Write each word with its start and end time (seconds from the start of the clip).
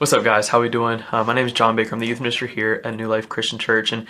What's 0.00 0.14
up, 0.14 0.24
guys? 0.24 0.48
How 0.48 0.62
we 0.62 0.70
doing? 0.70 1.04
Uh, 1.12 1.24
my 1.24 1.34
name 1.34 1.44
is 1.44 1.52
John 1.52 1.76
Baker. 1.76 1.94
I'm 1.94 2.00
the 2.00 2.06
youth 2.06 2.20
minister 2.20 2.46
here 2.46 2.80
at 2.82 2.94
New 2.96 3.06
Life 3.06 3.28
Christian 3.28 3.58
Church, 3.58 3.92
and 3.92 4.06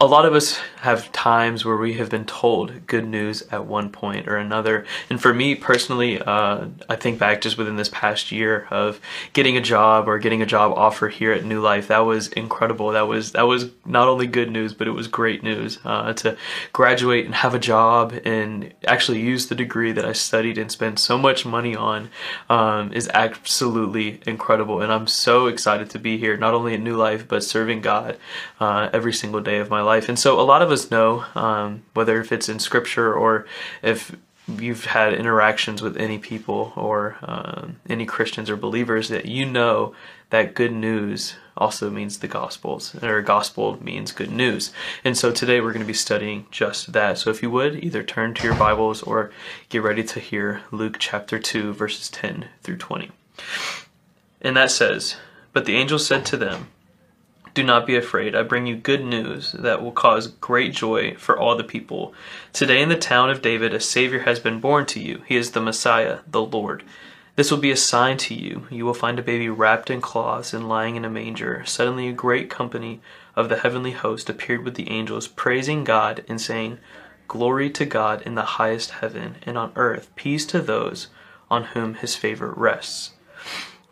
a 0.00 0.06
lot 0.06 0.26
of 0.26 0.34
us 0.34 0.58
have 0.80 1.10
times 1.12 1.64
where 1.64 1.76
we 1.76 1.94
have 1.94 2.10
been 2.10 2.24
told 2.24 2.84
good 2.88 3.06
news 3.06 3.42
at 3.52 3.64
one 3.64 3.88
point 3.88 4.26
or 4.26 4.36
another. 4.36 4.84
And 5.08 5.22
for 5.22 5.32
me 5.32 5.54
personally, 5.54 6.20
uh, 6.20 6.66
I 6.88 6.96
think 6.96 7.20
back 7.20 7.40
just 7.40 7.56
within 7.56 7.76
this 7.76 7.88
past 7.88 8.32
year 8.32 8.66
of 8.70 9.00
getting 9.34 9.56
a 9.56 9.60
job 9.60 10.08
or 10.08 10.18
getting 10.18 10.42
a 10.42 10.46
job 10.46 10.76
offer 10.76 11.08
here 11.08 11.32
at 11.32 11.44
New 11.44 11.60
Life. 11.60 11.88
That 11.88 12.00
was 12.00 12.26
incredible. 12.28 12.90
That 12.90 13.06
was 13.06 13.32
that 13.32 13.46
was 13.46 13.70
not 13.86 14.08
only 14.08 14.26
good 14.26 14.50
news, 14.50 14.74
but 14.74 14.88
it 14.88 14.90
was 14.90 15.06
great 15.06 15.44
news 15.44 15.78
uh, 15.84 16.12
to 16.14 16.36
graduate 16.72 17.24
and 17.24 17.34
have 17.36 17.54
a 17.54 17.60
job 17.60 18.12
and 18.24 18.74
actually 18.86 19.20
use 19.20 19.46
the 19.46 19.54
degree 19.54 19.92
that 19.92 20.04
I 20.04 20.12
studied 20.12 20.58
and 20.58 20.72
spent 20.72 20.98
so 20.98 21.16
much 21.16 21.46
money 21.46 21.76
on 21.76 22.10
um, 22.50 22.92
is 22.92 23.08
absolutely 23.14 24.20
incredible. 24.26 24.82
And 24.82 24.92
I'm 24.92 25.06
so 25.06 25.46
excited 25.46 25.88
to 25.90 26.00
be 26.00 26.18
here, 26.18 26.36
not 26.36 26.52
only 26.52 26.74
at 26.74 26.80
New 26.80 26.96
Life, 26.96 27.28
but 27.28 27.44
serving 27.44 27.80
God 27.80 28.18
uh, 28.58 28.90
every 28.92 29.12
single 29.12 29.40
day 29.40 29.58
of 29.58 29.70
my 29.70 29.80
life. 29.80 29.93
And 30.08 30.18
so 30.18 30.40
a 30.40 30.42
lot 30.42 30.62
of 30.62 30.70
us 30.70 30.90
know, 30.90 31.24
um, 31.34 31.82
whether 31.94 32.20
if 32.20 32.32
it's 32.32 32.48
in 32.48 32.58
scripture 32.58 33.14
or 33.14 33.46
if 33.82 34.16
you've 34.46 34.86
had 34.86 35.14
interactions 35.14 35.80
with 35.80 35.96
any 35.96 36.18
people 36.18 36.72
or 36.76 37.16
um, 37.22 37.76
any 37.88 38.04
Christians 38.04 38.50
or 38.50 38.56
believers, 38.56 39.08
that 39.08 39.26
you 39.26 39.46
know 39.46 39.94
that 40.30 40.54
good 40.54 40.72
news 40.72 41.36
also 41.56 41.88
means 41.88 42.18
the 42.18 42.28
Gospels, 42.28 42.94
or 43.02 43.22
gospel 43.22 43.82
means 43.82 44.10
good 44.10 44.32
news. 44.32 44.72
And 45.04 45.16
so 45.16 45.30
today 45.30 45.60
we're 45.60 45.72
going 45.72 45.80
to 45.80 45.86
be 45.86 45.94
studying 45.94 46.46
just 46.50 46.92
that. 46.92 47.18
So 47.18 47.30
if 47.30 47.42
you 47.42 47.50
would, 47.50 47.82
either 47.82 48.02
turn 48.02 48.34
to 48.34 48.44
your 48.44 48.56
Bibles 48.56 49.02
or 49.02 49.30
get 49.68 49.82
ready 49.82 50.02
to 50.02 50.20
hear 50.20 50.62
Luke 50.72 50.96
chapter 50.98 51.38
2, 51.38 51.72
verses 51.72 52.10
10 52.10 52.46
through 52.62 52.78
20. 52.78 53.10
And 54.40 54.56
that 54.56 54.70
says, 54.70 55.16
But 55.52 55.64
the 55.64 55.76
angel 55.76 55.98
said 55.98 56.26
to 56.26 56.36
them, 56.36 56.68
do 57.54 57.62
not 57.62 57.86
be 57.86 57.96
afraid. 57.96 58.34
I 58.34 58.42
bring 58.42 58.66
you 58.66 58.76
good 58.76 59.04
news 59.04 59.52
that 59.52 59.80
will 59.80 59.92
cause 59.92 60.26
great 60.26 60.74
joy 60.74 61.14
for 61.14 61.38
all 61.38 61.56
the 61.56 61.64
people. 61.64 62.12
Today 62.52 62.82
in 62.82 62.88
the 62.88 62.96
town 62.96 63.30
of 63.30 63.42
David, 63.42 63.72
a 63.72 63.80
Savior 63.80 64.20
has 64.20 64.40
been 64.40 64.60
born 64.60 64.86
to 64.86 65.00
you. 65.00 65.22
He 65.26 65.36
is 65.36 65.52
the 65.52 65.60
Messiah, 65.60 66.18
the 66.26 66.42
Lord. 66.42 66.82
This 67.36 67.50
will 67.50 67.58
be 67.58 67.70
a 67.70 67.76
sign 67.76 68.16
to 68.18 68.34
you. 68.34 68.66
You 68.70 68.84
will 68.84 68.94
find 68.94 69.18
a 69.18 69.22
baby 69.22 69.48
wrapped 69.48 69.88
in 69.88 70.00
cloths 70.00 70.52
and 70.52 70.68
lying 70.68 70.96
in 70.96 71.04
a 71.04 71.10
manger. 71.10 71.64
Suddenly, 71.64 72.08
a 72.08 72.12
great 72.12 72.50
company 72.50 73.00
of 73.36 73.48
the 73.48 73.58
heavenly 73.58 73.92
host 73.92 74.28
appeared 74.28 74.64
with 74.64 74.74
the 74.74 74.90
angels, 74.90 75.28
praising 75.28 75.84
God 75.84 76.24
and 76.28 76.40
saying, 76.40 76.78
Glory 77.26 77.70
to 77.70 77.86
God 77.86 78.22
in 78.22 78.34
the 78.34 78.42
highest 78.42 78.90
heaven, 78.90 79.36
and 79.42 79.56
on 79.56 79.72
earth 79.76 80.10
peace 80.14 80.44
to 80.46 80.60
those 80.60 81.08
on 81.50 81.64
whom 81.64 81.94
his 81.94 82.14
favor 82.14 82.52
rests. 82.56 83.12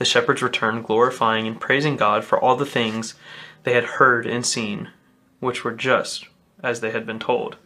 The 0.00 0.06
shepherds 0.06 0.40
returned, 0.40 0.86
glorifying 0.86 1.46
and 1.46 1.60
praising 1.60 1.98
God 1.98 2.24
for 2.24 2.40
all 2.40 2.56
the 2.56 2.64
things 2.64 3.16
they 3.64 3.74
had 3.74 3.84
heard 3.84 4.26
and 4.26 4.46
seen, 4.46 4.88
which 5.40 5.62
were 5.62 5.72
just 5.72 6.26
as 6.62 6.80
they 6.80 6.90
had 6.90 7.04
been 7.04 7.18
told. 7.18 7.58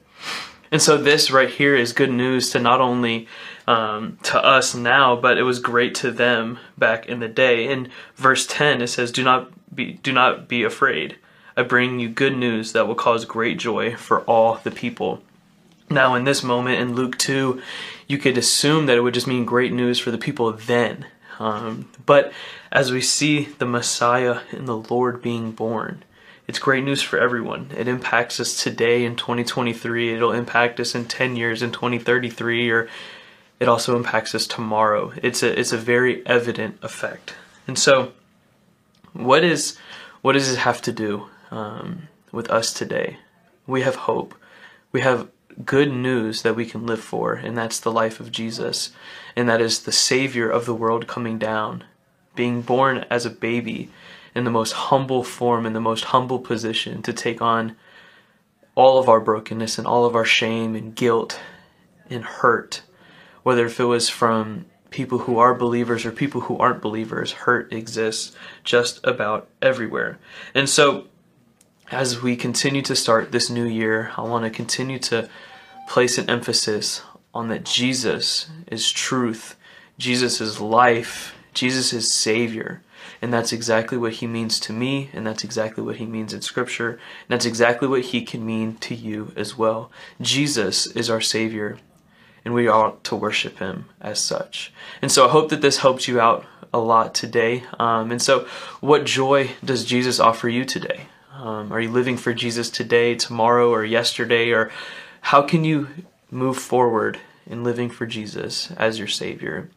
And 0.72 0.82
so 0.82 0.96
this 0.96 1.30
right 1.30 1.48
here 1.48 1.76
is 1.76 1.92
good 1.92 2.10
news 2.10 2.50
to 2.50 2.58
not 2.58 2.80
only 2.80 3.28
um, 3.69 4.19
to 4.25 4.44
us 4.44 4.75
now, 4.75 5.14
but 5.14 5.38
it 5.38 5.44
was 5.44 5.60
great 5.60 5.94
to 5.97 6.10
them 6.10 6.59
back 6.76 7.06
in 7.06 7.20
the 7.20 7.28
day. 7.28 7.69
In 7.69 7.88
verse 8.16 8.48
10, 8.48 8.82
it 8.82 8.88
says, 8.88 9.12
"Do 9.12 9.22
not 9.22 9.53
be 9.72 9.92
do 10.03 10.10
not 10.10 10.48
be 10.48 10.64
afraid. 10.64 11.14
I 11.56 11.62
bring 11.62 12.00
you 12.00 12.09
good 12.09 12.36
news 12.36 12.72
that 12.72 12.88
will 12.88 12.97
cause 12.97 13.25
great 13.25 13.60
joy 13.60 13.94
for 13.94 14.22
all 14.22 14.59
the 14.64 14.72
people." 14.72 15.22
Now, 15.88 16.16
in 16.16 16.25
this 16.25 16.42
moment 16.42 16.80
in 16.80 16.97
Luke 16.97 17.16
2, 17.16 17.62
you 18.09 18.19
could 18.19 18.36
assume 18.36 18.86
that 18.86 18.97
it 18.97 19.03
would 19.03 19.14
just 19.14 19.28
mean 19.28 19.44
great 19.44 19.72
news 19.72 20.00
for 20.00 20.10
the 20.10 20.19
people 20.19 20.50
then. 20.50 21.06
Um, 21.39 21.89
but 22.06 22.33
as 22.71 22.93
we 22.93 23.00
see 23.00 23.45
the 23.59 23.67
Messiah 23.67 24.41
and 24.50 24.67
the 24.67 24.77
Lord 24.77 25.22
being 25.22 25.53
born, 25.53 26.05
it's 26.47 26.59
great 26.59 26.84
news 26.84 27.03
for 27.03 27.19
everyone. 27.19 27.71
It 27.77 27.89
impacts 27.89 28.39
us 28.39 28.62
today 28.62 29.05
in 29.05 29.17
2023. 29.17 30.15
It'll 30.15 30.33
impact 30.33 30.78
us 30.78 30.95
in 30.95 31.06
10 31.06 31.37
years 31.37 31.62
in 31.62 31.72
2033, 31.72 32.71
or 32.71 32.89
it 33.61 33.69
also 33.69 33.97
impacts 33.97 34.34
us 34.34 34.47
tomorrow. 34.47 35.12
It's 35.22 35.43
a 35.43 35.59
it's 35.59 35.72
a 35.72 35.78
very 35.78 36.27
evident 36.27 36.78
effect. 36.83 37.34
And 37.66 37.78
so, 37.78 38.12
what 39.12 39.43
is 39.43 39.78
what 40.21 40.33
does 40.33 40.53
it 40.53 40.59
have 40.59 40.83
to 40.83 40.93
do 40.93 41.28
um, 41.51 42.09
with 42.31 42.51
us 42.51 42.72
today? 42.75 43.19
We 43.66 43.81
have 43.83 43.95
hope. 43.95 44.34
We 44.93 45.01
have 45.01 45.28
good 45.65 45.92
news 45.92 46.42
that 46.42 46.56
we 46.56 46.66
can 46.66 46.87
live 46.87 47.00
for, 47.00 47.34
and 47.34 47.56
that's 47.56 47.81
the 47.81 47.92
life 47.92 48.20
of 48.20 48.32
Jesus, 48.32 48.91
and 49.37 49.48
that 49.48 49.60
is 49.60 49.82
the 49.82 49.92
Savior 49.92 50.48
of 50.48 50.66
the 50.66 50.75
world 50.75 51.06
coming 51.06 51.38
down, 51.38 51.84
being 52.34 52.62
born 52.62 53.04
as 53.10 53.25
a 53.26 53.31
baby 53.31 53.91
in 54.34 54.44
the 54.44 54.50
most 54.50 54.72
humble 54.72 55.22
form, 55.22 55.66
in 55.66 55.72
the 55.72 55.81
most 55.81 56.06
humble 56.06 56.38
position 56.38 57.03
to 57.03 57.12
take 57.12 57.41
on 57.41 57.76
all 58.75 58.98
of 58.98 59.09
our 59.09 59.20
brokenness 59.20 59.78
and 59.78 59.87
all 59.87 60.04
of 60.04 60.16
our 60.16 60.25
shame 60.25 60.75
and 60.75 60.97
guilt 60.97 61.41
and 62.10 62.25
hurt, 62.25 62.82
whether 63.42 63.66
if 63.66 63.78
it 63.78 63.84
was 63.84 64.09
from 64.09 64.66
people 64.91 65.19
who 65.19 65.38
are 65.38 65.54
believers 65.54 66.04
or 66.04 66.12
people 66.12 66.42
who 66.42 66.56
aren't 66.59 66.81
believers, 66.81 67.32
hurt 67.32 67.72
exists 67.72 68.34
just 68.62 69.04
about 69.04 69.48
everywhere. 69.60 70.19
And 70.54 70.69
so 70.69 71.09
as 71.94 72.21
we 72.21 72.34
continue 72.34 72.82
to 72.82 72.97
start 72.97 73.31
this 73.31 73.49
new 73.49 73.65
year, 73.65 74.10
I 74.16 74.22
want 74.22 74.44
to 74.44 74.50
continue 74.50 74.99
to 74.99 75.28
place 75.88 76.19
an 76.19 76.28
emphasis 76.28 77.03
on 77.32 77.49
that 77.49 77.65
Jesus 77.65 78.50
is 78.66 78.91
truth, 78.91 79.55
Jesus 79.97 80.41
is 80.41 80.60
life, 80.60 81.37
Jesus 81.53 81.93
is 81.93 82.12
Savior. 82.12 82.83
And 83.22 83.33
that's 83.33 83.53
exactly 83.53 83.97
what 83.97 84.15
He 84.15 84.27
means 84.27 84.59
to 84.60 84.72
me, 84.72 85.09
and 85.12 85.25
that's 85.25 85.44
exactly 85.44 85.84
what 85.84 85.97
He 85.97 86.04
means 86.04 86.33
in 86.34 86.43
Scripture, 86.43 86.91
and 86.91 87.28
that's 87.28 87.47
exactly 87.47 87.87
what 87.87 88.06
He 88.06 88.22
can 88.22 88.44
mean 88.44 88.75
to 88.78 88.94
you 88.94 89.33
as 89.37 89.56
well. 89.56 89.93
Jesus 90.21 90.87
is 90.87 91.09
our 91.09 91.21
Savior, 91.21 91.78
and 92.44 92.54
we 92.54 92.66
ought 92.66 93.04
to 93.04 93.15
worship 93.15 93.60
Him 93.60 93.84
as 94.00 94.19
such. 94.19 94.72
And 95.00 95.12
so 95.12 95.27
I 95.27 95.31
hope 95.31 95.49
that 95.50 95.62
this 95.62 95.78
helps 95.78 96.09
you 96.09 96.21
out 96.21 96.44
a 96.72 96.78
lot 96.78 97.15
today. 97.15 97.62
Um, 97.78 98.10
and 98.10 98.21
so, 98.21 98.49
what 98.81 99.04
joy 99.04 99.53
does 99.65 99.84
Jesus 99.84 100.19
offer 100.19 100.49
you 100.49 100.65
today? 100.65 101.06
Um, 101.37 101.72
are 101.72 101.81
you 101.81 101.91
living 101.91 102.17
for 102.17 102.33
Jesus 102.33 102.71
today, 102.71 103.17
tomorrow, 103.17 103.71
or 103.71 103.84
yesterday? 103.84 104.53
Or 104.53 104.71
how 105.21 105.43
can 105.43 105.65
you 105.65 105.89
move 106.31 106.59
forward 106.59 107.19
in 107.47 107.65
living 107.65 107.91
for 107.91 108.06
Jesus 108.06 108.71
as 108.72 108.99
your 108.99 109.09
Savior? 109.09 109.69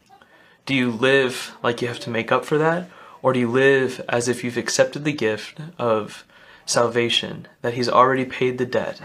Do 0.68 0.75
you 0.75 0.91
live 0.91 1.56
like 1.63 1.81
you 1.81 1.88
have 1.88 2.00
to 2.01 2.12
make 2.12 2.31
up 2.31 2.45
for 2.45 2.59
that? 2.59 2.90
Or 3.23 3.34
do 3.34 3.40
you 3.40 3.50
live 3.50 4.01
as 4.07 4.28
if 4.28 4.44
you've 4.44 4.57
accepted 4.57 5.03
the 5.03 5.13
gift 5.13 5.59
of 5.79 6.23
salvation, 6.66 7.47
that 7.63 7.74
He's 7.74 7.89
already 7.89 8.25
paid 8.25 8.59
the 8.59 8.66
debt? 8.66 9.01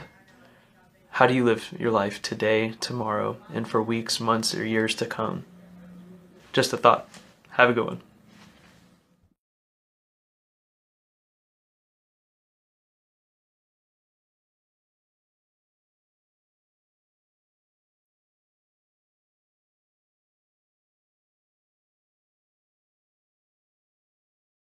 How 1.13 1.27
do 1.27 1.35
you 1.35 1.45
live 1.45 1.75
your 1.79 1.91
life 1.91 2.21
today, 2.21 2.75
tomorrow, 2.81 3.39
and 3.53 3.67
for 3.67 3.83
weeks, 3.83 4.21
months, 4.21 4.55
or 4.55 4.65
years 4.65 4.95
to 4.97 5.07
come? 5.07 5.45
Just 6.53 6.73
a 6.73 6.77
thought. 6.77 7.09
Have 7.51 7.71
a 7.71 7.73
good 7.73 7.87
one. 7.87 8.12